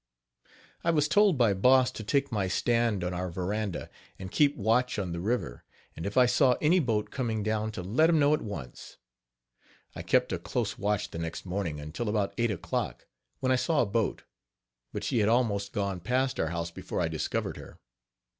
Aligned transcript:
H2> 0.47 0.53
I 0.85 0.89
was 0.89 1.07
told 1.07 1.37
by 1.37 1.53
Boss 1.53 1.91
to 1.91 2.03
take 2.03 2.31
my 2.31 2.47
stand 2.47 3.03
on 3.03 3.13
our 3.13 3.29
veranda, 3.29 3.87
and 4.17 4.31
keep 4.31 4.55
watch 4.57 4.97
on 4.97 5.11
the 5.11 5.19
river, 5.19 5.63
and 5.95 6.07
if 6.07 6.17
I 6.17 6.25
saw 6.25 6.53
any 6.59 6.79
boat 6.79 7.11
coming 7.11 7.43
down 7.43 7.71
to 7.73 7.83
let 7.83 8.09
him 8.09 8.17
know 8.17 8.33
at 8.33 8.41
once. 8.41 8.97
I 9.95 10.01
kept 10.01 10.33
a 10.33 10.39
close 10.39 10.75
watch 10.75 11.11
the 11.11 11.19
next 11.19 11.45
morning 11.45 11.79
until 11.79 12.09
about 12.09 12.33
eight 12.39 12.49
o'clock, 12.49 13.05
when 13.41 13.51
I 13.51 13.57
saw 13.57 13.83
a 13.83 13.85
boat, 13.85 14.23
but 14.91 15.03
she 15.03 15.19
had 15.19 15.29
almost 15.29 15.71
gone 15.71 15.99
past 15.99 16.39
our 16.39 16.47
house 16.47 16.71
before 16.71 16.99
I 16.99 17.07
discovered 17.07 17.57
her. 17.57 17.77